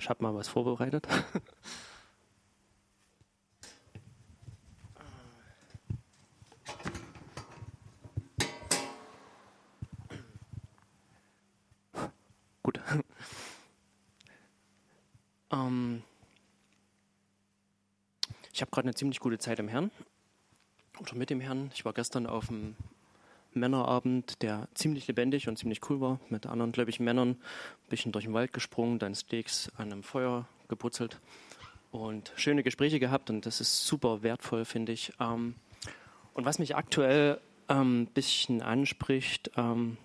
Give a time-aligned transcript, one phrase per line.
[0.00, 1.06] Ich habe mal was vorbereitet.
[12.62, 12.80] Gut.
[15.52, 16.02] Ähm,
[18.54, 19.90] ich habe gerade eine ziemlich gute Zeit im Herrn
[20.98, 21.70] oder mit dem Herrn.
[21.74, 22.74] Ich war gestern auf einem
[23.52, 28.24] Männerabend, der ziemlich lebendig und ziemlich cool war, mit anderen gläubigen Männern, ein bisschen durch
[28.24, 31.20] den Wald gesprungen, dann Steaks an einem Feuer geputzelt
[31.90, 35.12] und schöne Gespräche gehabt und das ist super wertvoll, finde ich.
[35.20, 35.56] Ähm,
[36.34, 39.96] und was mich aktuell ein ähm, bisschen anspricht, ähm,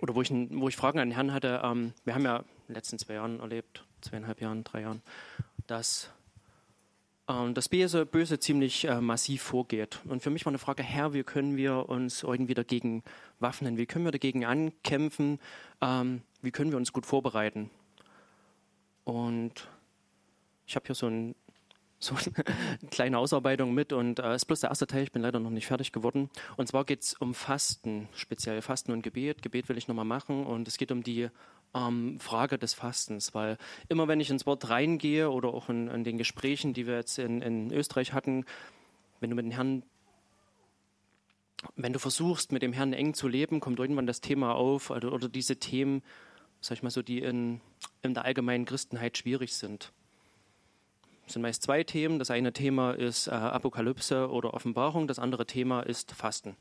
[0.00, 1.60] oder wo ich, wo ich Fragen an den Herrn hatte,
[2.04, 5.00] wir haben ja in den letzten zwei Jahren erlebt, zweieinhalb Jahren, drei Jahren,
[5.68, 6.10] dass
[7.28, 10.00] ähm, das Böse, Böse ziemlich äh, massiv vorgeht.
[10.04, 13.02] Und für mich war eine Frage, Herr, wie können wir uns irgendwie dagegen
[13.38, 13.76] waffnen?
[13.76, 15.38] Wie können wir dagegen ankämpfen?
[15.80, 17.70] Ähm, wie können wir uns gut vorbereiten?
[19.04, 19.68] Und
[20.66, 21.34] ich habe hier so, ein,
[21.98, 25.22] so, eine kleine Ausarbeitung mit und es äh, ist bloß der erste Teil, ich bin
[25.22, 26.30] leider noch nicht fertig geworden.
[26.56, 29.42] Und zwar geht es um Fasten, speziell Fasten und Gebet.
[29.42, 31.28] Gebet will ich nochmal machen und es geht um die
[31.74, 36.04] ähm, Frage des Fastens, weil immer wenn ich ins Wort reingehe oder auch in, in
[36.04, 38.44] den Gesprächen, die wir jetzt in, in Österreich hatten,
[39.20, 39.82] wenn du mit dem Herrn
[41.76, 45.12] wenn du versuchst, mit dem Herrn eng zu leben, kommt irgendwann das Thema auf oder,
[45.12, 46.02] oder diese Themen,
[46.60, 47.60] sag ich mal so, die in,
[48.02, 49.92] in der allgemeinen Christenheit schwierig sind.
[51.24, 52.18] Es sind meist zwei Themen.
[52.18, 56.56] Das eine Thema ist äh, Apokalypse oder Offenbarung, das andere Thema ist Fasten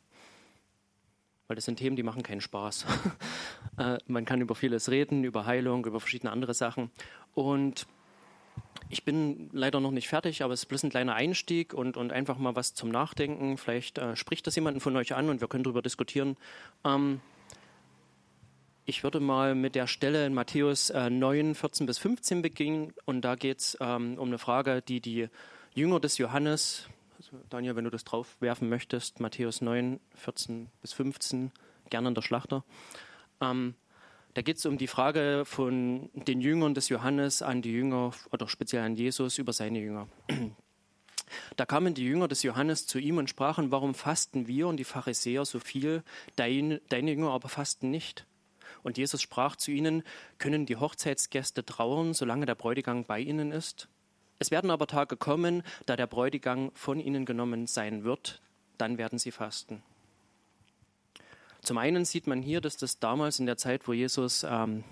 [1.51, 2.85] weil das sind Themen, die machen keinen Spaß.
[3.77, 6.91] äh, man kann über vieles reden, über Heilung, über verschiedene andere Sachen.
[7.33, 7.87] Und
[8.87, 12.13] ich bin leider noch nicht fertig, aber es ist bloß ein kleiner Einstieg und, und
[12.13, 13.57] einfach mal was zum Nachdenken.
[13.57, 16.37] Vielleicht äh, spricht das jemanden von euch an und wir können darüber diskutieren.
[16.85, 17.19] Ähm,
[18.85, 23.23] ich würde mal mit der Stelle in Matthäus äh, 9, 14 bis 15 beginnen und
[23.25, 25.27] da geht es ähm, um eine Frage, die die
[25.73, 26.87] Jünger des Johannes,
[27.49, 31.51] Daniel, wenn du das drauf werfen möchtest, Matthäus 9, 14 bis 15,
[31.89, 32.63] gerne in der Schlachter.
[33.41, 33.75] Ähm,
[34.33, 38.47] da geht es um die Frage von den Jüngern des Johannes an die Jünger oder
[38.47, 40.07] speziell an Jesus über seine Jünger.
[41.55, 44.83] Da kamen die Jünger des Johannes zu ihm und sprachen, warum fasten wir und die
[44.83, 46.03] Pharisäer so viel,
[46.35, 48.25] deine, deine Jünger aber fasten nicht?
[48.83, 50.03] Und Jesus sprach zu ihnen,
[50.39, 53.87] können die Hochzeitsgäste trauern, solange der Bräutigam bei ihnen ist?
[54.41, 58.41] Es werden aber Tage kommen, da der Bräutigam von ihnen genommen sein wird,
[58.79, 59.83] dann werden sie fasten.
[61.61, 64.83] Zum einen sieht man hier, dass das damals in der Zeit, wo Jesus ähm,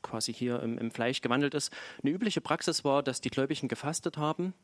[0.00, 1.70] quasi hier im, im, Fleisch gewandelt ist,
[2.02, 4.54] eine übliche Praxis war, dass die Gläubigen gefastet haben.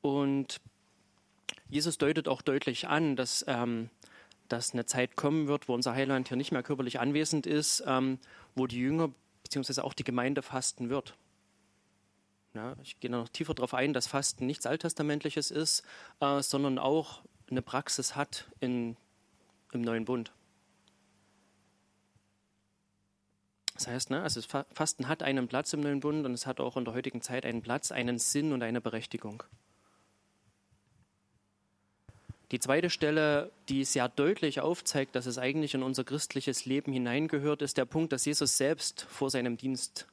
[0.00, 0.60] Und
[1.68, 3.90] Jesus deutet auch deutlich an, dass, ähm,
[4.48, 8.20] dass eine Zeit kommen wird, wo unser Heiland hier nicht mehr körperlich anwesend ist, ähm,
[8.54, 9.10] wo die Jünger
[9.42, 9.80] bzw.
[9.80, 11.16] auch die Gemeinde fasten wird.
[12.58, 15.84] Ja, ich gehe noch tiefer darauf ein, dass Fasten nichts Alttestamentliches ist,
[16.18, 18.96] äh, sondern auch eine Praxis hat in,
[19.70, 20.32] im Neuen Bund.
[23.74, 24.40] Das heißt, ne, also
[24.74, 27.46] Fasten hat einen Platz im Neuen Bund und es hat auch in der heutigen Zeit
[27.46, 29.44] einen Platz, einen Sinn und eine Berechtigung.
[32.50, 37.62] Die zweite Stelle, die sehr deutlich aufzeigt, dass es eigentlich in unser christliches Leben hineingehört,
[37.62, 40.08] ist der Punkt, dass Jesus selbst vor seinem Dienst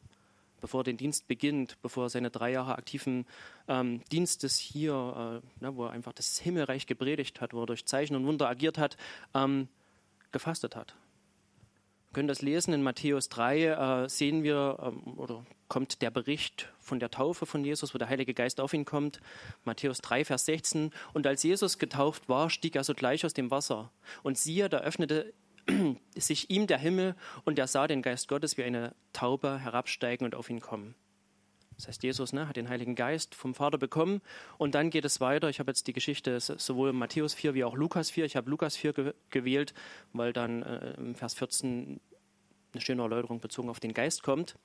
[0.66, 3.28] bevor er den Dienst beginnt, bevor er seine drei Jahre aktiven
[3.68, 7.86] ähm, Dienstes hier, äh, ne, wo er einfach das Himmelreich gepredigt hat, wo er durch
[7.86, 8.98] Zeichen und Wunder agiert hat,
[9.36, 9.68] ähm,
[10.32, 10.96] gefastet hat.
[12.10, 16.74] Wir können das lesen in Matthäus 3, äh, sehen wir, ähm, oder kommt der Bericht
[16.80, 19.20] von der Taufe von Jesus, wo der Heilige Geist auf ihn kommt.
[19.66, 20.90] Matthäus 3, Vers 16.
[21.14, 23.92] Und als Jesus getauft war, stieg er sogleich aus dem Wasser.
[24.24, 25.32] Und siehe, da öffnete
[26.16, 30.36] sich ihm der Himmel und er sah den Geist Gottes wie eine Taube herabsteigen und
[30.36, 30.96] auf ihn kommen.
[31.76, 34.22] Das heißt, Jesus ne, hat den Heiligen Geist vom Vater bekommen
[34.58, 35.50] und dann geht es weiter.
[35.50, 38.26] Ich habe jetzt die Geschichte sowohl Matthäus 4 wie auch Lukas 4.
[38.26, 39.74] Ich habe Lukas 4 ge gewählt,
[40.14, 42.00] weil dann äh, im Vers 14
[42.74, 44.56] eine schöne Erläuterung bezogen auf den Geist kommt.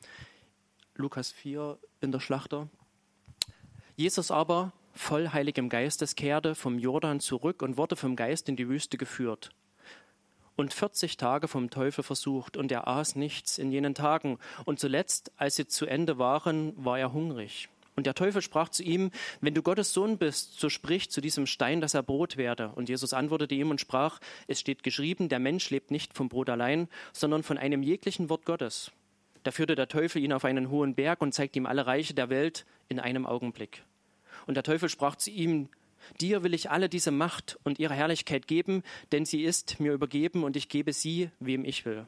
[0.95, 2.69] Lukas 4 in der Schlachter.
[3.97, 8.69] Jesus aber, voll heiligem Geistes, kehrte vom Jordan zurück und wurde vom Geist in die
[8.69, 9.51] Wüste geführt
[10.57, 14.39] und 40 Tage vom Teufel versucht, und er aß nichts in jenen Tagen.
[14.65, 17.69] Und zuletzt, als sie zu Ende waren, war er hungrig.
[17.97, 19.11] Und der Teufel sprach zu ihm,
[19.41, 22.71] wenn du Gottes Sohn bist, so sprich zu diesem Stein, dass er Brot werde.
[22.75, 26.49] Und Jesus antwortete ihm und sprach, es steht geschrieben, der Mensch lebt nicht vom Brot
[26.49, 28.91] allein, sondern von einem jeglichen Wort Gottes.
[29.43, 32.31] Da führte der Teufel ihn auf einen hohen Berg und zeigte ihm alle Reiche der
[32.31, 33.85] Welt in einem Augenblick.
[34.47, 35.69] Und der Teufel sprach zu ihm,
[36.21, 38.83] Dir will ich alle diese Macht und ihre Herrlichkeit geben,
[39.13, 42.07] denn sie ist mir übergeben und ich gebe sie, wem ich will.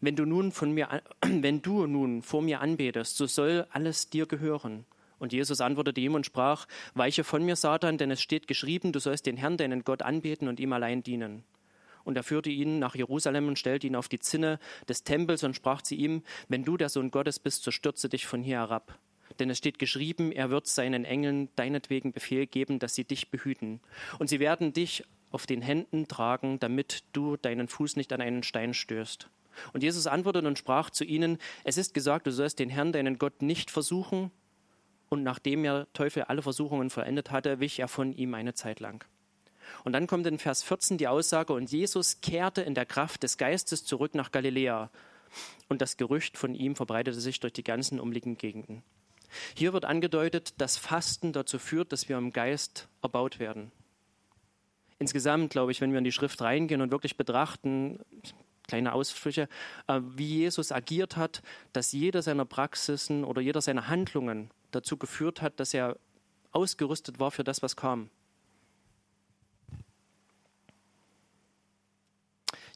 [0.00, 4.26] Wenn du nun von mir, wenn du nun vor mir anbetest, so soll alles dir
[4.26, 4.84] gehören.
[5.18, 8.98] Und Jesus antwortete ihm und sprach, weiche von mir, Satan, denn es steht geschrieben, du
[8.98, 11.44] sollst den Herrn, deinen Gott, anbeten und ihm allein dienen.
[12.02, 14.58] Und er führte ihn nach Jerusalem und stellte ihn auf die Zinne
[14.88, 18.26] des Tempels und sprach zu ihm, wenn du der Sohn Gottes bist, so stürze dich
[18.26, 18.98] von hier herab.
[19.38, 23.80] Denn es steht geschrieben, er wird seinen Engeln deinetwegen Befehl geben, dass sie dich behüten.
[24.18, 28.42] Und sie werden dich auf den Händen tragen, damit du deinen Fuß nicht an einen
[28.42, 29.28] Stein stößt.
[29.72, 33.18] Und Jesus antwortete und sprach zu ihnen, es ist gesagt, du sollst den Herrn, deinen
[33.18, 34.30] Gott, nicht versuchen,
[35.12, 39.04] und nachdem er Teufel alle Versuchungen vollendet hatte, wich er von ihm eine Zeit lang.
[39.84, 43.36] Und dann kommt in Vers 14 die Aussage, und Jesus kehrte in der Kraft des
[43.36, 44.90] Geistes zurück nach Galiläa.
[45.68, 48.82] Und das Gerücht von ihm verbreitete sich durch die ganzen umliegenden Gegenden.
[49.56, 53.72] Hier wird angedeutet, dass Fasten dazu führt, dass wir im Geist erbaut werden.
[54.98, 57.98] Insgesamt, glaube ich, wenn wir in die Schrift reingehen und wirklich betrachten,
[58.68, 59.48] kleine Ausflüche,
[59.88, 61.42] äh, wie Jesus agiert hat,
[61.72, 65.96] dass jeder seiner Praxisen oder jeder seiner Handlungen dazu geführt hat, dass er
[66.52, 68.10] ausgerüstet war für das, was kam.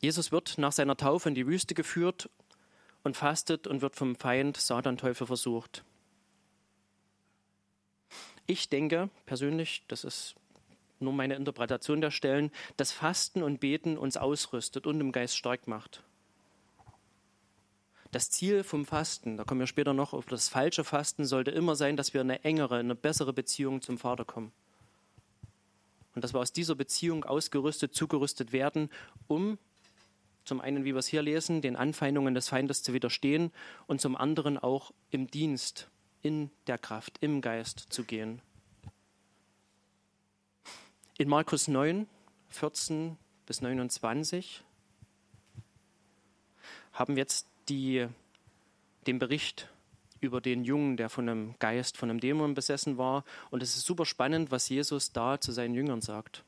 [0.00, 2.29] Jesus wird nach seiner Taufe in die Wüste geführt
[3.02, 5.85] und fastet und wird vom Feind Satan Teufel versucht.
[8.47, 10.37] Ich denke persönlich, das ist
[11.01, 15.67] nur meine Interpretation der Stellen, dass Fasten und Beten uns ausrüstet und im Geist stark
[15.67, 16.03] macht.
[18.13, 21.77] Das Ziel vom Fasten, da kommen wir später noch auf das falsche Fasten, sollte immer
[21.77, 24.53] sein, dass wir in eine engere, eine bessere Beziehung zum Vater kommen.
[26.15, 28.91] Und dass wir aus dieser Beziehung ausgerüstet, zugerüstet werden,
[29.27, 29.59] um
[30.45, 33.53] zum einen, wie wir es hier lesen, den Anfeindungen des Feindes zu widerstehen
[33.87, 35.91] und zum anderen auch im Dienst,
[36.26, 38.43] in der Kraft, im Geist zu gehen.
[41.19, 42.08] In Markus 9,
[42.49, 44.64] 14 bis 29
[46.93, 48.08] haben wir jetzt die,
[49.06, 49.70] den Bericht
[50.20, 53.23] über den Jungen, der von einem Geist, von einem Dämon besessen war.
[53.50, 56.43] Und es ist super spannend, was Jesus da zu seinen Jüngern sagt.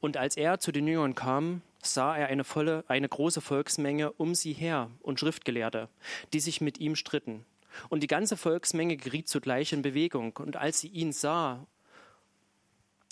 [0.00, 4.34] Und als er zu den Jüngern kam, sah er eine, volle, eine große Volksmenge um
[4.34, 5.88] sie her und Schriftgelehrte,
[6.32, 7.44] die sich mit ihm stritten.
[7.88, 10.36] Und die ganze Volksmenge geriet zugleich in Bewegung.
[10.36, 11.66] Und als sie ihn sah,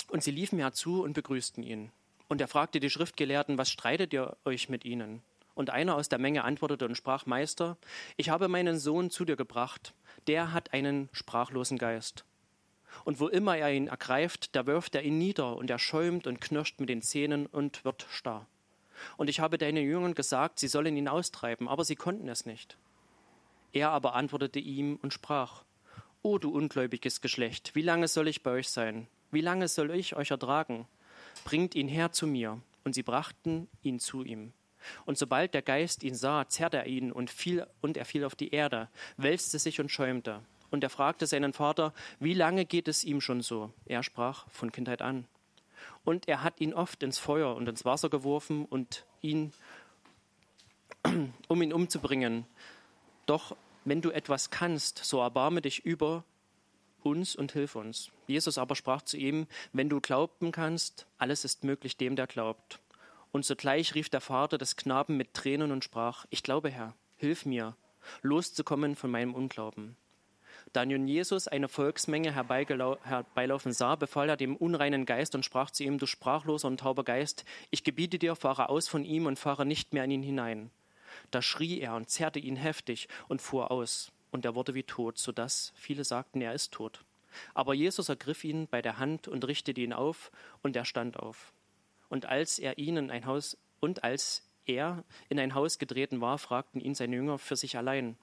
[0.09, 1.91] und sie liefen herzu und begrüßten ihn.
[2.29, 5.23] Und er fragte die Schriftgelehrten, was streitet ihr euch mit ihnen?
[5.55, 7.77] Und einer aus der Menge antwortete und sprach, Meister,
[8.17, 9.95] ich habe meinen Sohn zu dir gebracht,
[10.27, 12.25] der hat einen sprachlosen Geist.
[13.05, 16.41] Und wo immer er ihn ergreift, da wirft er ihn nieder, und er schäumt und
[16.41, 18.47] knirscht mit den Zähnen und wird starr.
[19.17, 22.77] Und ich habe deinen Jüngern gesagt, sie sollen ihn austreiben, aber sie konnten es nicht.
[23.73, 25.65] Er aber antwortete ihm und sprach,
[26.23, 29.07] O du ungläubiges Geschlecht, wie lange soll ich bei euch sein?
[29.31, 30.87] Wie lange soll ich euch ertragen?
[31.45, 32.61] bringt ihn her zu mir.
[32.85, 34.53] Und sie brachten ihn zu ihm.
[35.05, 38.35] Und sobald der Geist ihn sah, zerrte er ihn und, fiel, und er fiel auf
[38.35, 40.43] die Erde, wälzte sich und schäumte.
[40.71, 43.73] Und er fragte seinen Vater, wie lange geht es ihm schon so?
[43.85, 45.27] Er sprach, von Kindheit an.
[46.05, 49.53] Und er hat ihn oft ins Feuer und ins Wasser geworfen und ihn,
[51.49, 52.47] um ihn umzubringen.
[53.27, 56.25] Doch wenn du etwas kannst, so erbarme dich über
[57.03, 58.11] uns und hilf uns.
[58.27, 62.81] Jesus aber sprach zu ihm, wenn du glauben kannst, alles ist möglich dem, der glaubt.
[63.33, 67.47] Und sogleich rief der Vater des Knaben mit Tränen und sprach, ich glaube, Herr, hilf
[67.47, 67.77] mir,
[68.23, 69.97] loszukommen von meinem Unglauben.
[70.73, 75.83] Da nun Jesus eine Volksmenge herbeilaufen sah, befahl er dem unreinen Geist und sprach zu
[75.83, 79.67] ihm, du sprachloser und tauber Geist, ich gebiete dir, fahre aus von ihm und fahre
[79.67, 80.71] nicht mehr in ihn hinein.
[81.33, 85.19] Da schrie er und zerrte ihn heftig und fuhr aus und er wurde wie tot,
[85.19, 87.05] so dass viele sagten, er ist tot.
[87.55, 90.31] Aber Jesus ergriff ihn bei der Hand und richtete ihn auf,
[90.63, 91.53] und er stand auf.
[92.09, 96.81] Und als er ihnen ein Haus und als er in ein Haus getreten war, fragten
[96.81, 98.17] ihn seine Jünger für sich allein: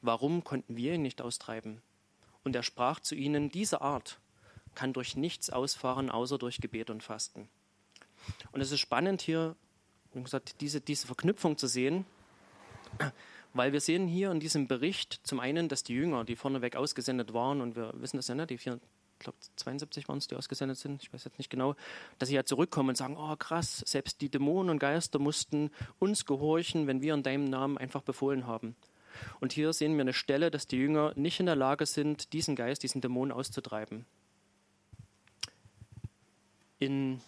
[0.00, 1.82] Warum konnten wir ihn nicht austreiben?
[2.46, 4.18] Und er sprach zu ihnen: Diese Art
[4.74, 7.48] kann durch nichts ausfahren, außer durch Gebet und Fasten.
[8.52, 9.56] Und es ist spannend hier,
[10.14, 12.06] wie gesagt, diese, diese Verknüpfung zu sehen
[13.56, 17.32] weil wir sehen hier in diesem Bericht zum einen, dass die Jünger, die vorneweg ausgesendet
[17.32, 18.80] waren, und wir wissen das ja, ne, die vier,
[19.18, 21.74] ich glaube 72 waren es, die ausgesendet sind, ich weiß jetzt nicht genau,
[22.18, 26.26] dass sie ja zurückkommen und sagen, oh krass, selbst die Dämonen und Geister mussten uns
[26.26, 28.76] gehorchen, wenn wir in deinem Namen einfach befohlen haben.
[29.40, 32.56] Und hier sehen wir eine Stelle, dass die Jünger nicht in der Lage sind, diesen
[32.56, 34.06] Geist, diesen Dämon auszutreiben.
[36.78, 37.20] In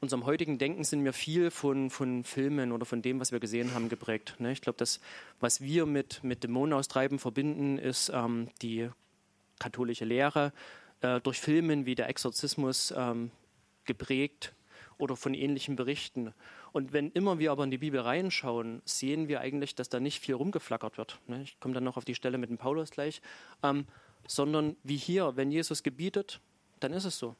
[0.00, 3.74] unserem heutigen Denken sind wir viel von, von Filmen oder von dem, was wir gesehen
[3.74, 4.36] haben, geprägt.
[4.38, 4.52] Ne?
[4.52, 5.00] Ich glaube, das,
[5.40, 8.88] was wir mit, mit Dämonenaustreiben verbinden, ist ähm, die
[9.58, 10.52] katholische Lehre,
[11.00, 13.30] äh, durch Filmen wie der Exorzismus ähm,
[13.84, 14.54] geprägt.
[14.98, 16.34] oder von ähnlichen Berichten.
[16.72, 20.20] Und wenn immer wir aber in die Bibel reinschauen, sehen wir eigentlich, dass da nicht
[20.20, 21.18] viel rumgeflackert wird.
[21.26, 21.42] Ne?
[21.42, 23.20] Ich komme dann noch auf die Stelle mit dem Paulus gleich.
[23.62, 23.86] Ähm,
[24.26, 26.40] sondern wie hier, wenn Jesus gebietet,
[26.80, 27.34] dann ist es so.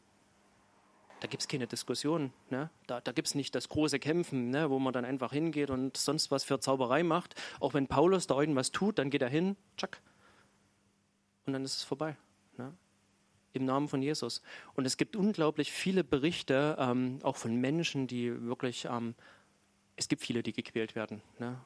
[1.20, 2.32] Da gibt es keine Diskussion.
[2.48, 2.70] Ne?
[2.86, 4.70] Da, da gibt es nicht das große Kämpfen, ne?
[4.70, 7.34] wo man dann einfach hingeht und sonst was für Zauberei macht.
[7.60, 10.00] Auch wenn Paulus da irgendwas tut, dann geht er hin, tschack,
[11.48, 12.14] und dann ist es vorbei.
[12.58, 12.74] Ne?
[13.52, 14.42] Im Namen von Jesus.
[14.74, 19.14] Und es gibt unglaublich viele Berichte, ähm, auch von Menschen, die wirklich ähm,
[19.98, 21.20] es gibt viele, die gequält werden.
[21.40, 21.58] Ne?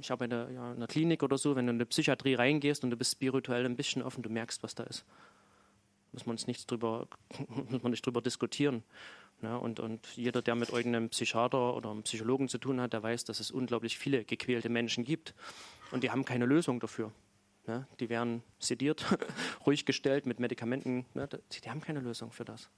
[0.00, 2.34] Ich habe in der, ja, in der Klinik oder so, wenn du in eine Psychiatrie
[2.34, 5.04] reingehst und du bist spirituell ein bisschen offen, du merkst, was da ist.
[6.12, 7.08] Muss man, nichts drüber,
[7.48, 8.84] muss man nicht drüber diskutieren.
[9.40, 9.58] Ne?
[9.58, 13.24] Und, und jeder, der mit irgendeinem Psychiater oder einem Psychologen zu tun hat, der weiß,
[13.24, 15.34] dass es unglaublich viele gequälte Menschen gibt.
[15.90, 17.10] Und die haben keine Lösung dafür.
[17.66, 17.86] Ne?
[18.00, 19.04] Die werden sediert,
[19.66, 21.06] ruhig gestellt mit Medikamenten.
[21.14, 21.28] Ne?
[21.28, 22.68] Die haben keine Lösung für das.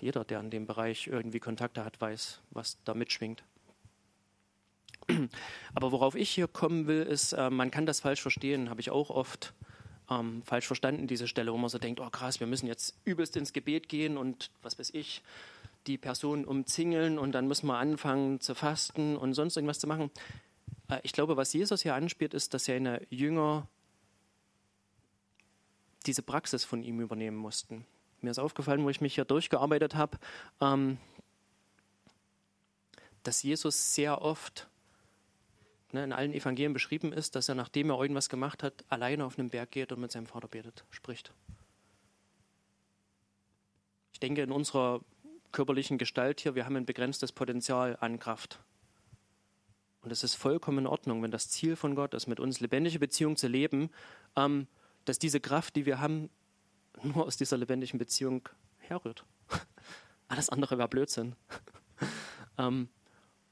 [0.00, 3.42] Jeder, der in dem Bereich irgendwie Kontakte hat, weiß, was da mitschwingt.
[5.74, 8.90] Aber worauf ich hier kommen will, ist, äh, man kann das falsch verstehen, habe ich
[8.90, 9.52] auch oft
[10.10, 13.36] ähm, falsch verstanden, diese Stelle, wo man so denkt, oh krass, wir müssen jetzt übelst
[13.36, 15.22] ins Gebet gehen und was weiß ich,
[15.86, 20.10] die Person umzingeln und dann müssen wir anfangen zu fasten und sonst irgendwas zu machen.
[20.88, 23.68] Äh, ich glaube, was Jesus hier anspielt, ist, dass seine Jünger
[26.06, 27.86] diese Praxis von ihm übernehmen mussten.
[28.20, 30.18] Mir ist aufgefallen, wo ich mich hier durchgearbeitet habe,
[30.60, 30.98] ähm,
[33.22, 34.68] dass Jesus sehr oft
[35.92, 39.38] ne, in allen Evangelien beschrieben ist, dass er, nachdem er irgendwas gemacht hat, alleine auf
[39.38, 41.32] einen Berg geht und mit seinem Vater betet, spricht.
[44.12, 45.00] Ich denke, in unserer
[45.52, 48.58] körperlichen Gestalt hier, wir haben ein begrenztes Potenzial an Kraft.
[50.04, 52.98] Und es ist vollkommen in Ordnung, wenn das Ziel von Gott ist, mit uns lebendige
[52.98, 53.88] Beziehung zu leben,
[54.36, 54.66] ähm,
[55.06, 56.28] dass diese Kraft, die wir haben,
[57.02, 58.46] nur aus dieser lebendigen Beziehung
[58.78, 59.24] herrührt.
[60.28, 61.34] Alles andere wäre Blödsinn.
[62.58, 62.88] ähm,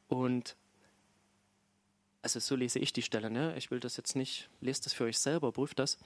[0.08, 0.54] und
[2.20, 3.56] also so lese ich die Stelle, ne?
[3.56, 5.98] ich will das jetzt nicht, lest das für euch selber, prüft das,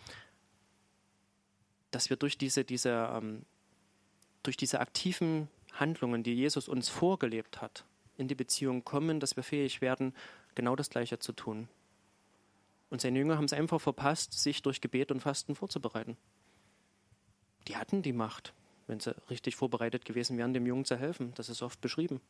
[1.90, 3.44] dass wir durch diese, diese, ähm,
[4.44, 7.84] durch diese aktiven Handlungen, die Jesus uns vorgelebt hat,
[8.16, 10.14] in die Beziehung kommen, dass wir fähig werden,
[10.54, 11.68] genau das Gleiche zu tun.
[12.90, 16.16] Und seine Jünger haben es einfach verpasst, sich durch Gebet und Fasten vorzubereiten
[17.68, 18.54] die hatten die Macht,
[18.86, 21.32] wenn sie richtig vorbereitet gewesen wären, dem Jungen zu helfen.
[21.34, 22.20] Das ist oft beschrieben.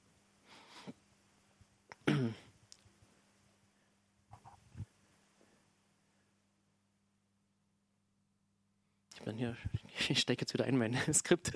[9.27, 9.57] Bin hier,
[10.09, 11.53] ich stecke jetzt wieder in mein Skript.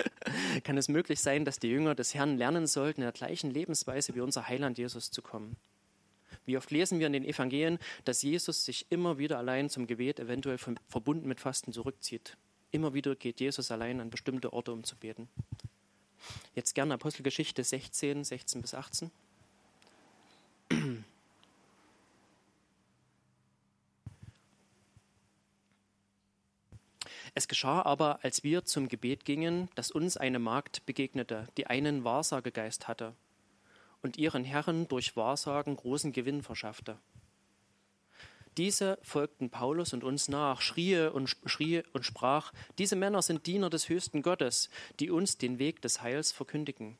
[0.64, 4.14] Kann es möglich sein, dass die Jünger des Herrn lernen sollten, in der gleichen Lebensweise
[4.16, 5.56] wie unser Heiland Jesus zu kommen?
[6.44, 10.18] Wie oft lesen wir in den Evangelien, dass Jesus sich immer wieder allein zum Gebet,
[10.18, 12.36] eventuell verbunden mit Fasten, zurückzieht?
[12.72, 15.28] Immer wieder geht Jesus allein an bestimmte Orte, um zu beten.
[16.56, 19.10] Jetzt gerne Apostelgeschichte 16, 16 bis 18.
[27.34, 32.04] Es geschah aber, als wir zum Gebet gingen, dass uns eine Magd begegnete, die einen
[32.04, 33.14] Wahrsagegeist hatte
[34.00, 36.96] und ihren Herren durch Wahrsagen großen Gewinn verschaffte.
[38.56, 43.68] Diese folgten Paulus und uns nach, schrie und, schrie und sprach, diese Männer sind Diener
[43.68, 46.96] des höchsten Gottes, die uns den Weg des Heils verkündigen.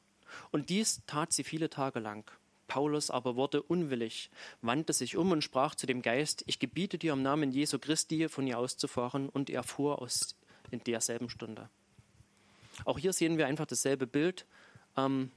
[0.50, 2.30] Und dies tat sie viele Tage lang.
[2.66, 7.14] Paulus aber wurde unwillig, wandte sich um und sprach zu dem Geist, ich gebiete dir
[7.14, 10.36] im Namen Jesu Christi, von ihr auszufahren, und er fuhr aus
[10.70, 11.68] in derselben Stunde.
[12.84, 14.46] Auch hier sehen wir einfach dasselbe Bild,
[14.96, 15.30] ähm,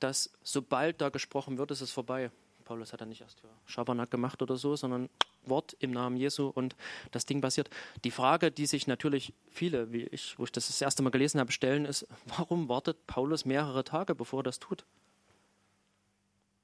[0.00, 2.30] dass sobald da gesprochen wird, ist es vorbei.
[2.64, 5.08] Paulus hat er nicht erst Schabernack gemacht oder so, sondern
[5.44, 6.76] Wort im Namen Jesu und
[7.10, 7.68] das Ding passiert.
[8.04, 11.40] Die Frage, die sich natürlich viele, wie ich, wo ich das das erste Mal gelesen
[11.40, 14.84] habe, stellen, ist, warum wartet Paulus mehrere Tage, bevor er das tut?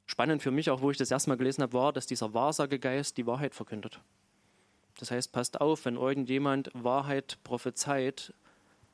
[0.06, 3.16] Spannend für mich auch, wo ich das erste Mal gelesen habe, war, dass dieser Wahrsagegeist
[3.16, 4.00] die Wahrheit verkündet.
[4.98, 8.34] Das heißt, passt auf, wenn irgendjemand Wahrheit prophezeit,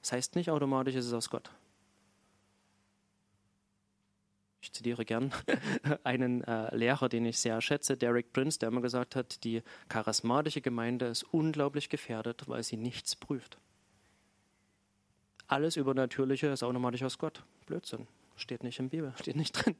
[0.00, 1.50] das heißt nicht automatisch, ist es aus Gott
[4.64, 5.30] ich zitiere gern
[6.04, 10.62] einen äh, Lehrer, den ich sehr schätze, Derek Prince, der immer gesagt hat, die charismatische
[10.62, 13.58] Gemeinde ist unglaublich gefährdet, weil sie nichts prüft.
[15.46, 17.44] Alles Übernatürliche ist automatisch aus Gott.
[17.66, 18.08] Blödsinn.
[18.36, 19.76] Steht nicht der Bibel, steht nicht drin.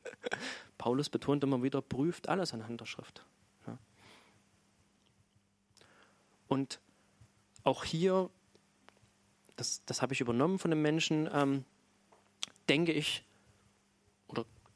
[0.77, 3.25] Paulus betont immer wieder, prüft alles anhand der Schrift.
[3.67, 3.79] Ja.
[6.55, 6.79] Und
[7.65, 8.31] auch hier,
[9.57, 11.65] das, das habe ich übernommen von den Menschen, ähm,
[12.69, 13.25] denke ich,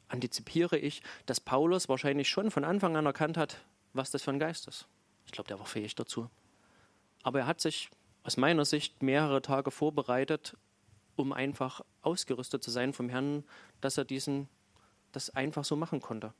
[0.08, 4.40] antizipiere ich, dass Paulus wahrscheinlich schon von Anfang an erkannt hat, was das für ein
[4.40, 4.88] Geist ist.
[5.26, 6.28] Ich glaube, der war fähig dazu.
[7.22, 7.90] Aber er hat sich
[8.24, 10.56] aus meiner Sicht mehrere Tage vorbereitet,
[11.14, 13.44] um einfach ausgerüstet zu sein vom Herrn,
[13.80, 14.48] dass er diesen,
[15.12, 16.34] das einfach so machen konnte.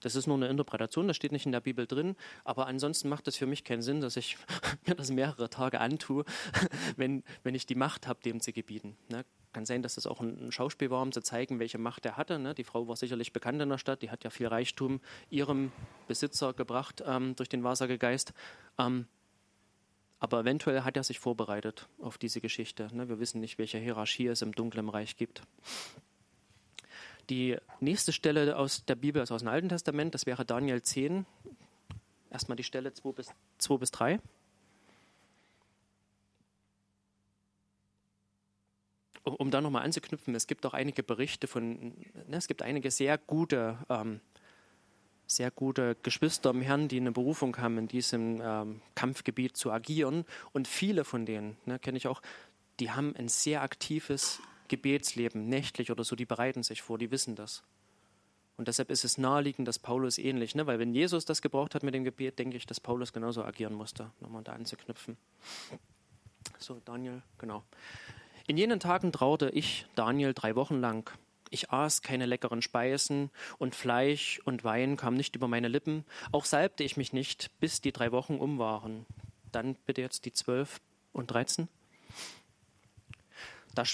[0.00, 3.26] Das ist nur eine Interpretation, das steht nicht in der Bibel drin, aber ansonsten macht
[3.28, 4.36] es für mich keinen Sinn, dass ich
[4.86, 6.24] mir das mehrere Tage antue,
[6.96, 8.96] wenn, wenn ich die Macht habe, dem zu gebieten.
[9.08, 9.24] Ne?
[9.52, 12.38] Kann sein, dass das auch ein Schauspiel war, um zu zeigen, welche Macht er hatte.
[12.38, 12.54] Ne?
[12.54, 15.00] Die Frau war sicherlich bekannt in der Stadt, die hat ja viel Reichtum
[15.30, 15.72] ihrem
[16.06, 18.34] Besitzer gebracht ähm, durch den Wahrsagegeist.
[18.78, 19.06] Ähm,
[20.20, 22.88] aber eventuell hat er sich vorbereitet auf diese Geschichte.
[22.92, 23.08] Ne?
[23.08, 25.42] Wir wissen nicht, welche Hierarchie es im dunklen Reich gibt.
[27.30, 31.26] Die nächste Stelle aus der Bibel ist aus dem Alten Testament, das wäre Daniel 10.
[32.30, 34.20] Erstmal die Stelle 2 bis, 2 bis 3.
[39.24, 41.94] Um, um da nochmal anzuknüpfen, es gibt auch einige Berichte von,
[42.28, 44.20] ne, es gibt einige sehr gute, ähm,
[45.26, 50.24] sehr gute Geschwister im Herrn, die eine Berufung haben, in diesem ähm, Kampfgebiet zu agieren.
[50.52, 52.22] Und viele von denen, ne, kenne ich auch,
[52.80, 57.34] die haben ein sehr aktives Gebetsleben, nächtlich oder so, die bereiten sich vor, die wissen
[57.34, 57.62] das.
[58.56, 60.66] Und deshalb ist es naheliegend, dass Paulus ähnlich, ne?
[60.66, 63.72] weil wenn Jesus das gebraucht hat mit dem Gebet, denke ich, dass Paulus genauso agieren
[63.72, 65.16] musste, nochmal da anzuknüpfen.
[66.58, 67.62] So, Daniel, genau.
[68.48, 71.08] In jenen Tagen trauerte ich, Daniel, drei Wochen lang.
[71.50, 76.04] Ich aß keine leckeren Speisen und Fleisch und Wein kam nicht über meine Lippen.
[76.32, 79.06] Auch salbte ich mich nicht, bis die drei Wochen um waren.
[79.52, 80.80] Dann bitte jetzt die zwölf
[81.12, 81.68] und dreizehn.
[83.74, 83.84] Da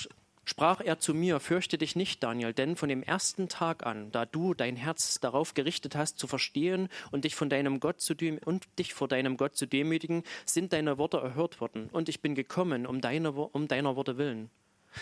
[0.45, 4.27] sprach er zu mir, fürchte dich nicht, Daniel, denn von dem ersten Tag an, da
[4.27, 8.67] du dein Herz darauf gerichtet hast, zu verstehen und dich von deinem Gott zu und
[8.79, 12.87] dich vor deinem Gott zu demütigen, sind deine Worte erhört worden, und ich bin gekommen
[12.87, 14.51] um, deine, um deiner Worte willen.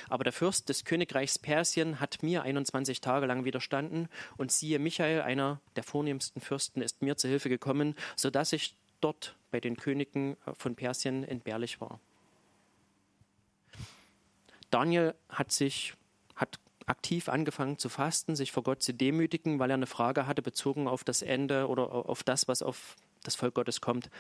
[0.08, 5.22] Aber der Fürst des Königreichs Persien hat mir 21 Tage lang widerstanden, und siehe, Michael,
[5.22, 9.76] einer der vornehmsten Fürsten, ist mir zu Hilfe gekommen, so dass ich dort bei den
[9.76, 12.00] Königen von Persien entbehrlich war.
[14.72, 15.94] Daniel hat sich,
[16.34, 20.42] hat aktiv angefangen zu fasten, sich vor Gott zu demütigen, weil er eine Frage hatte
[20.42, 24.10] bezogen auf das Ende oder auf das, was auf das Volk Gottes kommt.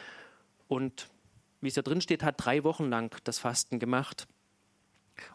[0.68, 1.08] Und
[1.60, 4.28] wie es da drin steht, hat drei Wochen lang das Fasten gemacht.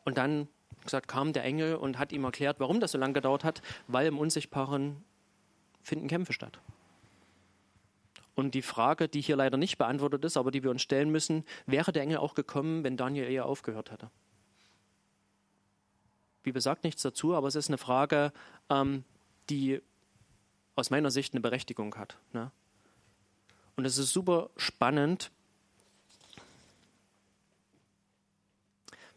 [0.06, 0.48] Und dann
[0.84, 4.08] gesagt, kam der Engel und hat ihm erklärt, warum das so lange gedauert hat, weil
[4.08, 5.04] im Unsichtbaren
[5.82, 6.60] finden Kämpfe statt.
[8.36, 11.44] Und die Frage, die hier leider nicht beantwortet ist, aber die wir uns stellen müssen,
[11.66, 14.12] wäre der Engel auch gekommen, wenn Daniel eher aufgehört hätte?
[16.48, 18.32] Bibel sagt nichts dazu, aber es ist eine Frage,
[18.70, 19.04] ähm,
[19.50, 19.82] die
[20.78, 22.18] aus meiner Sicht eine Berechtigung hat.
[22.32, 22.52] Ne?
[23.76, 25.30] Und es ist super spannend,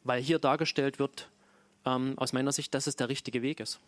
[0.02, 1.30] weil hier dargestellt wird,
[1.84, 3.78] ähm, aus meiner Sicht, dass es der richtige Weg ist.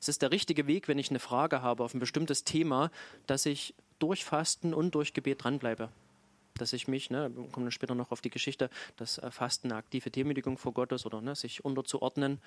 [0.00, 2.90] Es ist der richtige Weg, wenn ich eine Frage habe auf ein bestimmtes Thema,
[3.26, 5.90] dass ich durch Fasten und durch Gebet dranbleibe
[6.60, 9.70] dass ich mich, ne, wir kommen dann später noch auf die Geschichte, dass äh, Fasten
[9.70, 12.40] eine aktive Demütigung vor Gott ist oder ne, sich unterzuordnen.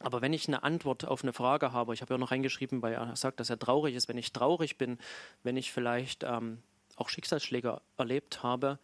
[0.00, 2.94] Aber wenn ich eine Antwort auf eine Frage habe, ich habe ja noch reingeschrieben, weil
[2.94, 4.98] er sagt, dass er traurig ist, wenn ich traurig bin,
[5.42, 6.58] wenn ich vielleicht ähm,
[6.96, 8.78] auch Schicksalsschläge erlebt habe,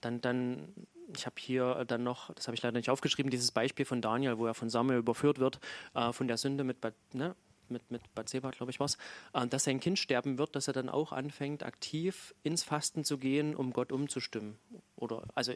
[0.00, 0.72] dann, dann
[1.14, 4.38] ich habe hier dann noch, das habe ich leider nicht aufgeschrieben, dieses Beispiel von Daniel,
[4.38, 5.60] wo er von Samuel überführt wird,
[5.94, 6.78] äh, von der Sünde mit,
[7.12, 7.34] ne,
[7.70, 8.96] mit, mit Bathseba, glaube ich, was,
[9.32, 13.18] äh, dass sein Kind sterben wird, dass er dann auch anfängt, aktiv ins Fasten zu
[13.18, 14.58] gehen, um Gott umzustimmen.
[14.96, 15.52] Oder, also,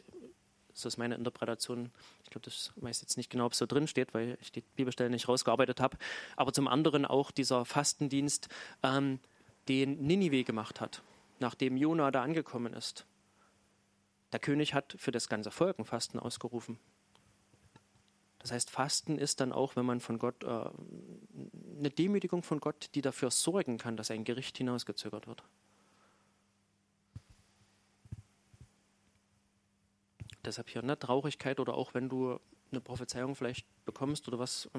[0.73, 1.91] das ist meine Interpretation.
[2.23, 4.61] Ich glaube, das weiß jetzt nicht genau, ob es so drin steht, weil ich die
[4.61, 5.97] Bibelstelle nicht rausgearbeitet habe.
[6.35, 8.47] Aber zum anderen auch dieser Fastendienst,
[8.83, 9.19] ähm,
[9.67, 11.03] den Ninive gemacht hat,
[11.39, 13.05] nachdem Jona da angekommen ist.
[14.31, 16.79] Der König hat für das ganze Volk ein Fasten ausgerufen.
[18.39, 20.47] Das heißt, Fasten ist dann auch, wenn man von Gott, äh,
[21.77, 25.43] eine Demütigung von Gott, die dafür sorgen kann, dass ein Gericht hinausgezögert wird.
[30.45, 32.39] Deshalb hier eine Traurigkeit oder auch wenn du
[32.71, 34.69] eine Prophezeiung vielleicht bekommst oder was.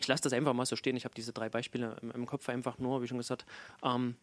[0.00, 0.96] Ich lasse das einfach mal so stehen.
[0.96, 3.46] Ich habe diese drei Beispiele im, im, Kopf einfach nur, wie schon gesagt,
[3.82, 4.16] ähm,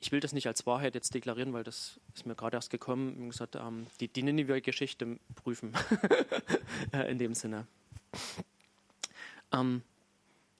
[0.00, 3.24] ich will das nicht als Wahrheit jetzt deklarieren, weil das ist mir gerade erst gekommen.
[3.24, 5.72] Wie gesagt, ähm, die, die Ninive-Geschichte prüfen.
[6.92, 7.66] Äh, in dem Sinne.
[9.52, 9.82] Ähm,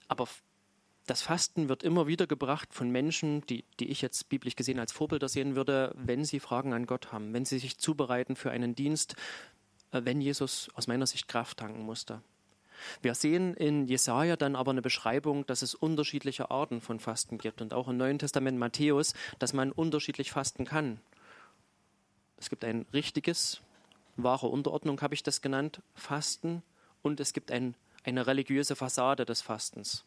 [0.09, 0.29] aber
[1.07, 4.93] das Fasten wird immer wieder gebracht von Menschen, die, die ich jetzt biblisch gesehen als
[4.93, 8.75] Vorbilder sehen würde, wenn sie Fragen an Gott haben, wenn sie sich zubereiten für einen
[8.75, 9.15] Dienst,
[9.93, 12.23] äh, wenn Jesus aus meiner Sicht Kraft tanken musste.
[13.03, 17.61] Wir sehen in Jesaja dann aber eine Beschreibung, dass es unterschiedliche Arten von Fasten gibt
[17.61, 21.01] und auch im Neuen Testament Matthäus, dass man unterschiedlich fasten kann.
[22.37, 23.61] Es gibt ein richtiges,
[24.17, 26.63] wahre Unterordnung, habe ich das genannt, Fasten
[27.03, 30.05] und es gibt ein, eine religiöse Fassade des Fastens.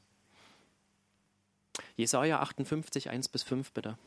[1.96, 3.98] Jesaja 58, 1 bis 5, bitte.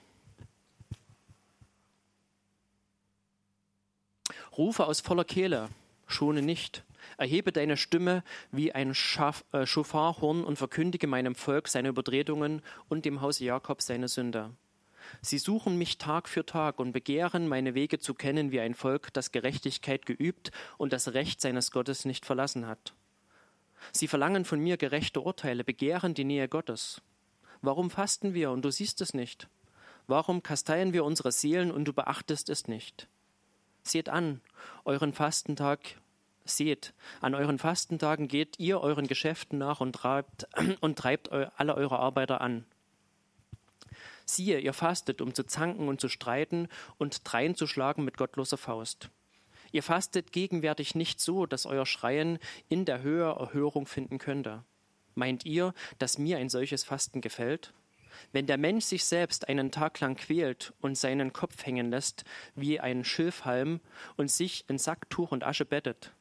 [4.56, 5.68] Rufe aus voller Kehle,
[6.06, 6.84] schone nicht.
[7.16, 13.04] Erhebe deine Stimme wie ein Schaf, äh, Schofarhorn und verkündige meinem Volk seine Übertretungen und
[13.04, 14.50] dem Hause Jakob seine Sünde.
[15.20, 19.12] Sie suchen mich Tag für Tag und begehren, meine Wege zu kennen wie ein Volk,
[19.12, 22.94] das Gerechtigkeit geübt und das Recht seines Gottes nicht verlassen hat.
[23.90, 27.02] Sie verlangen von mir gerechte Urteile, begehren die Nähe Gottes.
[27.62, 29.48] Warum fasten wir und du siehst es nicht?
[30.06, 33.08] Warum kasteien wir unsere Seelen und du beachtest es nicht?
[33.82, 34.40] Seht an,
[34.84, 35.96] euren Fastentag,
[36.44, 40.46] seht, an euren Fastentagen geht ihr euren Geschäften nach und treibt,
[40.80, 42.64] und treibt alle eure Arbeiter an.
[44.24, 49.10] Siehe, ihr fastet, um zu zanken und zu streiten und dreinzuschlagen mit gottloser Faust.
[49.72, 54.62] Ihr fastet gegenwärtig nicht so, dass euer Schreien in der Höhe Erhörung finden könnte.
[55.14, 57.72] Meint ihr, dass mir ein solches Fasten gefällt?
[58.32, 62.24] Wenn der Mensch sich selbst einen Tag lang quält und seinen Kopf hängen lässt
[62.54, 63.80] wie ein Schilfhalm
[64.16, 66.12] und sich in Sacktuch und Asche bettet,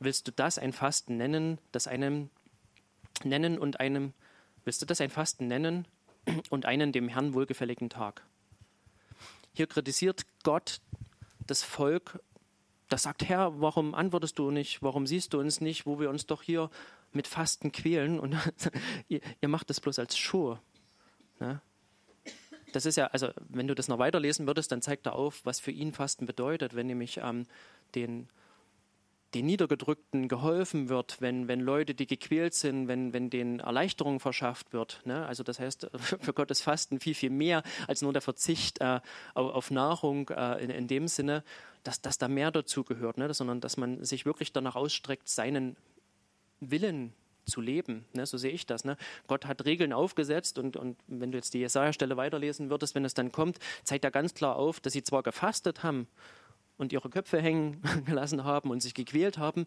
[0.00, 2.30] willst du das ein Fasten nennen, das einem
[3.22, 4.12] nennen und einem
[4.64, 5.86] willst du das ein Fasten nennen
[6.50, 8.24] und einen dem Herrn wohlgefälligen Tag?
[9.52, 10.80] Hier kritisiert Gott
[11.46, 12.20] das Volk,
[12.88, 16.26] das sagt, Herr, warum antwortest du nicht, warum siehst du uns nicht, wo wir uns
[16.26, 16.70] doch hier
[17.12, 18.36] mit Fasten quälen und
[19.08, 20.58] ihr, ihr macht das bloß als Show.
[21.38, 21.60] Ne?
[22.72, 25.58] Das ist ja, also wenn du das noch weiterlesen würdest, dann zeigt er auf, was
[25.58, 27.46] für ihn Fasten bedeutet, wenn nämlich ähm,
[27.94, 28.28] den,
[29.34, 34.72] den Niedergedrückten geholfen wird, wenn, wenn Leute, die gequält sind, wenn, wenn denen Erleichterung verschafft
[34.72, 35.00] wird.
[35.04, 35.24] Ne?
[35.26, 35.88] Also das heißt,
[36.20, 39.00] für Gott ist Fasten viel, viel mehr als nur der Verzicht äh,
[39.34, 41.44] auf, Nahrung äh, in, in, dem Sinne,
[41.84, 43.32] dass, dass da mehr dazu gehört, ne?
[43.32, 45.76] sondern dass man sich wirklich danach ausstreckt, seinen
[46.58, 47.12] Willen
[47.46, 48.04] zu leben.
[48.12, 48.84] Ne, so sehe ich das.
[48.84, 48.96] Ne?
[49.26, 53.14] Gott hat Regeln aufgesetzt und, und wenn du jetzt die Jesaja-Stelle weiterlesen würdest, wenn es
[53.14, 56.06] dann kommt, zeigt er ganz klar auf, dass sie zwar gefastet haben
[56.80, 59.66] und ihre Köpfe hängen gelassen haben und sich gequält haben,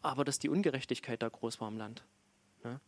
[0.00, 2.02] aber dass die Ungerechtigkeit da groß war im Land.
[2.64, 2.80] Ne?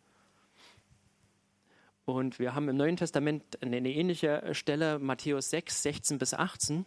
[2.06, 6.86] Und wir haben im Neuen Testament eine, eine ähnliche Stelle, Matthäus 6, 16 bis 18.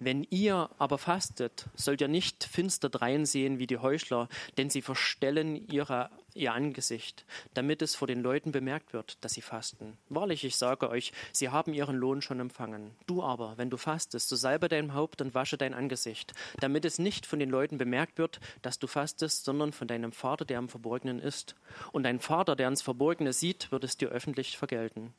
[0.00, 4.28] Wenn ihr aber fastet, sollt ihr nicht finster dreinsehen wie die Heuchler,
[4.58, 9.42] denn sie verstellen ihre, ihr Angesicht, damit es vor den Leuten bemerkt wird, dass sie
[9.42, 9.96] fasten.
[10.08, 12.92] Wahrlich, ich sage euch, sie haben ihren Lohn schon empfangen.
[13.06, 16.98] Du aber, wenn du fastest, so salbe dein Haupt und wasche dein Angesicht, damit es
[16.98, 20.68] nicht von den Leuten bemerkt wird, dass du fastest, sondern von deinem Vater, der im
[20.68, 21.54] Verborgenen ist.
[21.92, 25.14] Und dein Vater, der ins Verborgene sieht, wird es dir öffentlich vergelten.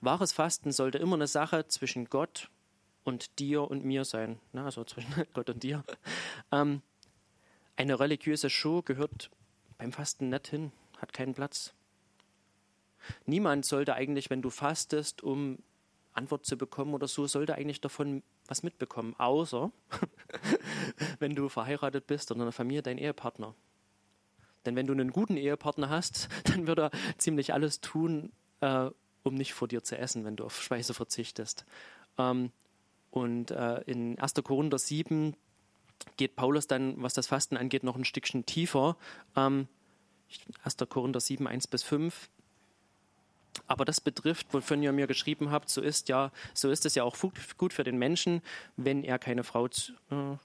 [0.00, 2.50] Wahres Fasten sollte immer eine Sache zwischen Gott
[3.04, 4.64] und dir und mir sein, ne?
[4.64, 5.84] also zwischen Gott und dir.
[6.52, 6.82] Ähm,
[7.80, 9.30] eine religiöse Show gehört
[9.78, 11.72] beim Fasten nicht hin, hat keinen Platz.
[13.24, 15.60] Niemand sollte eigentlich, wenn du fastest, um
[16.12, 19.72] Antwort zu bekommen oder so, sollte eigentlich davon was mitbekommen, außer
[21.20, 23.54] wenn du verheiratet bist oder eine Familie, dein Ehepartner.
[24.66, 28.90] Denn wenn du einen guten Ehepartner hast, dann wird er ziemlich alles tun, äh,
[29.22, 31.64] um nicht vor dir zu essen, wenn du auf Speise verzichtest.
[32.18, 32.52] Ähm,
[33.10, 34.34] und äh, in 1.
[34.44, 35.34] Korinther 7
[36.16, 38.96] geht Paulus dann, was das Fasten angeht, noch ein Stückchen tiefer.
[39.36, 39.68] Ähm,
[40.62, 40.76] 1.
[40.88, 42.30] Korinther 7, 1 bis 5.
[43.66, 47.02] Aber das betrifft, wovon ihr mir geschrieben habt, so ist ja, so ist es ja
[47.02, 47.16] auch
[47.56, 48.42] gut für den Menschen,
[48.76, 50.36] wenn er keine Frau, zu, äh,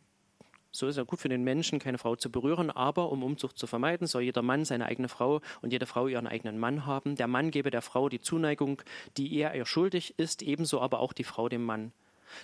[0.71, 3.67] so ist ja gut für den Menschen, keine Frau zu berühren, aber um Umzucht zu
[3.67, 7.15] vermeiden, soll jeder Mann seine eigene Frau und jede Frau ihren eigenen Mann haben.
[7.15, 8.81] Der Mann gebe der Frau die Zuneigung,
[9.17, 11.93] die er ihr schuldig ist, ebenso aber auch die Frau dem Mann.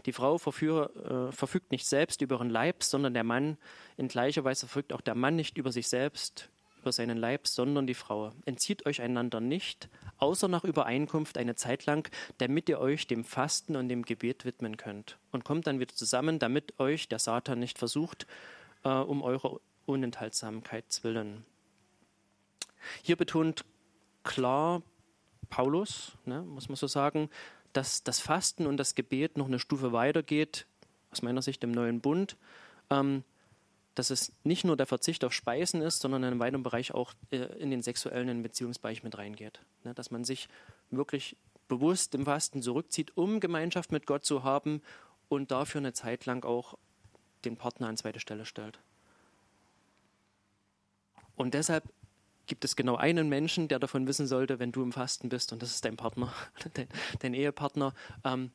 [0.05, 3.57] Die Frau verführe, äh, verfügt nicht selbst über ihren Leib, sondern der Mann.
[3.97, 6.49] In gleicher Weise verfügt auch der Mann nicht über sich selbst,
[6.81, 8.31] über seinen Leib, sondern die Frau.
[8.45, 13.75] Entzieht euch einander nicht, außer nach Übereinkunft eine Zeit lang, damit ihr euch dem Fasten
[13.75, 15.17] und dem Gebet widmen könnt.
[15.31, 18.25] Und kommt dann wieder zusammen, damit euch der Satan nicht versucht,
[18.83, 21.45] äh, um eure Unenthaltsamkeit willen.
[23.03, 23.63] Hier betont
[24.23, 24.81] klar
[25.49, 27.29] Paulus, ne, muss man so sagen,
[27.73, 30.65] dass das Fasten und das Gebet noch eine Stufe weitergeht,
[31.11, 32.37] aus meiner Sicht im neuen Bund,
[32.89, 33.23] ähm,
[33.95, 37.13] dass es nicht nur der Verzicht auf Speisen ist, sondern in einem weiteren Bereich auch
[37.31, 39.59] äh, in den sexuellen Beziehungsbereich mit reingeht.
[39.83, 39.93] Ne?
[39.93, 40.47] Dass man sich
[40.89, 41.35] wirklich
[41.67, 44.81] bewusst im Fasten zurückzieht, um Gemeinschaft mit Gott zu haben
[45.29, 46.77] und dafür eine Zeit lang auch
[47.45, 48.79] den Partner an zweite Stelle stellt.
[51.35, 51.85] Und deshalb
[52.51, 55.61] gibt es genau einen Menschen, der davon wissen sollte, wenn du im Fasten bist, und
[55.61, 56.33] das ist dein Partner,
[56.73, 57.93] dein, dein Ehepartner.
[58.25, 58.51] Ähm,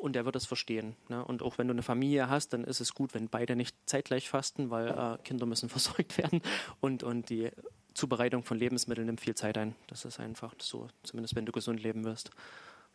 [0.00, 0.96] und der wird es verstehen.
[1.10, 1.22] Ne?
[1.22, 4.30] Und auch wenn du eine Familie hast, dann ist es gut, wenn beide nicht zeitgleich
[4.30, 6.40] fasten, weil äh, Kinder müssen versorgt werden
[6.80, 7.50] und, und die
[7.92, 9.74] Zubereitung von Lebensmitteln nimmt viel Zeit ein.
[9.88, 12.30] Das ist einfach so, zumindest wenn du gesund leben wirst.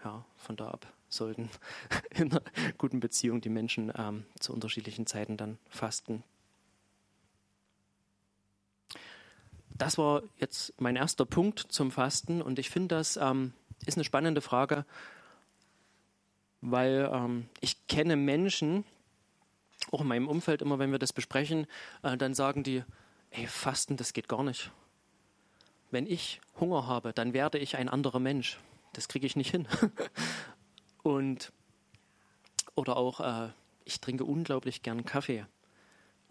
[0.03, 1.51] Ja, von da ab sollten
[2.15, 2.41] in einer
[2.79, 6.23] guten Beziehung die Menschen ähm, zu unterschiedlichen Zeiten dann fasten.
[9.77, 13.53] Das war jetzt mein erster Punkt zum Fasten und ich finde, das ähm,
[13.85, 14.85] ist eine spannende Frage,
[16.61, 18.85] weil ähm, ich kenne Menschen,
[19.91, 21.65] auch in meinem Umfeld immer, wenn wir das besprechen,
[22.03, 22.83] äh, dann sagen die,
[23.31, 24.71] ey, Fasten, das geht gar nicht.
[25.89, 28.59] Wenn ich Hunger habe, dann werde ich ein anderer Mensch.
[28.93, 29.67] Das kriege ich nicht hin.
[31.03, 31.51] Und
[32.75, 33.49] oder auch, äh,
[33.83, 35.45] ich trinke unglaublich gern Kaffee.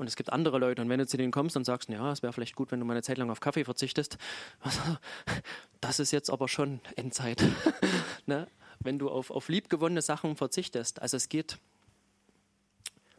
[0.00, 2.22] Und es gibt andere Leute, und wenn du zu denen kommst und sagst, ja, es
[2.22, 4.16] wäre vielleicht gut, wenn du mal eine Zeit lang auf Kaffee verzichtest,
[5.82, 7.44] das ist jetzt aber schon Endzeit.
[8.26, 8.48] ne?
[8.78, 11.02] Wenn du auf, auf liebgewonnene Sachen verzichtest.
[11.02, 11.58] Also es geht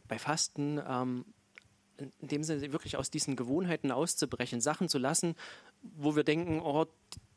[0.08, 1.24] bei Fasten ähm,
[1.98, 5.36] in dem Sinne wirklich aus diesen Gewohnheiten auszubrechen, Sachen zu lassen,
[5.82, 6.86] wo wir denken, oh,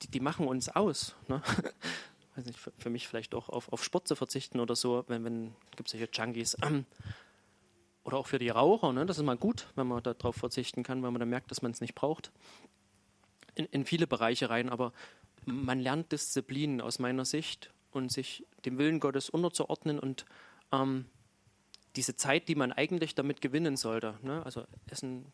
[0.02, 1.14] die, die machen uns aus.
[1.28, 1.44] Ne?
[2.36, 5.24] Weiß nicht, für, für, mich vielleicht auch auf, auf Sport zu verzichten oder so, wenn,
[5.24, 6.58] wenn gibt es solche Junkies.
[6.64, 6.88] Ähm,
[8.06, 9.06] oder auch für die Raucher, ne?
[9.06, 11.72] das ist mal gut, wenn man darauf verzichten kann, weil man dann merkt, dass man
[11.72, 12.32] es nicht braucht.
[13.56, 14.94] In, in viele Bereiche rein, aber
[15.46, 20.26] man lernt Disziplin aus meiner Sicht und sich dem Willen Gottes unterzuordnen und
[20.72, 21.06] ähm,
[21.96, 24.46] diese Zeit, die man eigentlich damit gewinnen sollte, ne?
[24.46, 25.26] also Essen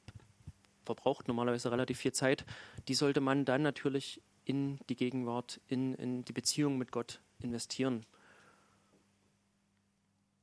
[0.86, 2.46] verbraucht normalerweise relativ viel Zeit,
[2.88, 8.06] die sollte man dann natürlich in die Gegenwart, in, in die Beziehung mit Gott investieren.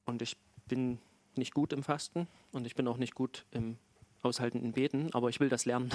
[0.05, 0.37] Und ich
[0.67, 0.99] bin
[1.39, 3.79] nicht gut im Fasten und ich bin auch nicht gut im
[4.23, 5.91] aushaltenden Beten, aber ich will das lernen.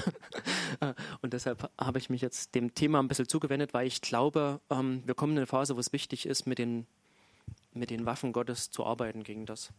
[1.22, 5.04] und deshalb habe ich mich jetzt dem Thema ein bisschen zugewendet, weil ich glaube, ähm,
[5.06, 6.88] wir kommen in eine Phase, wo es wichtig ist, mit den,
[7.74, 9.74] mit den Waffen Gottes zu arbeiten gegen das.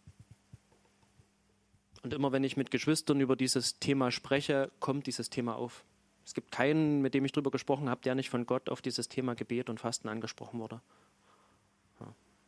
[2.02, 5.84] Und immer wenn ich mit Geschwistern über dieses Thema spreche, kommt dieses Thema auf.
[6.26, 9.08] Es gibt keinen, mit dem ich darüber gesprochen habe, der nicht von Gott auf dieses
[9.08, 10.80] Thema Gebet und Fasten angesprochen wurde.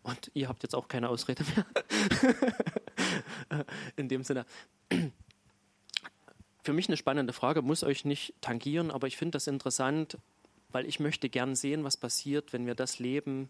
[0.07, 1.66] Und ihr habt jetzt auch keine Ausrede mehr.
[3.96, 4.46] In dem Sinne.
[6.62, 10.18] Für mich eine spannende Frage, muss euch nicht tangieren, aber ich finde das interessant,
[10.70, 13.49] weil ich möchte gern sehen, was passiert, wenn wir das leben,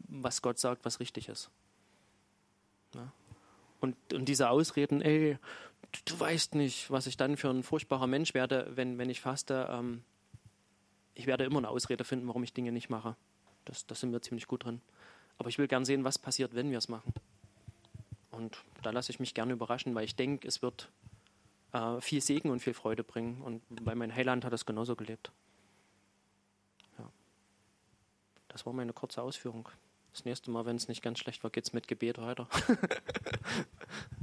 [0.00, 1.50] was Gott sagt, was richtig ist.
[2.94, 3.12] Ja.
[3.80, 5.38] Und, und diese Ausreden, ey,
[5.92, 9.20] du, du, weißt nicht, was ich dann für ein furchtbarer Mensch werde, wenn, wenn ich
[9.20, 9.68] faste.
[9.70, 10.02] Ähm,
[11.14, 13.16] ich werde immer eine Ausrede finden, warum ich Dinge nicht mache.
[13.64, 14.80] Das, das sind wir ziemlich gut drin.
[15.38, 17.12] Aber ich will gern sehen, was passiert, wenn wir es machen.
[18.34, 20.90] Und da lasse ich mich gerne überraschen, weil ich denke, es wird
[21.72, 23.40] äh, viel Segen und viel Freude bringen.
[23.42, 25.32] Und weil mein Heiland hat es genauso gelebt.
[26.98, 27.08] Ja.
[28.48, 29.68] Das war meine kurze Ausführung.
[30.12, 32.48] Das nächste Mal, wenn es nicht ganz schlecht war, geht es mit Gebet weiter.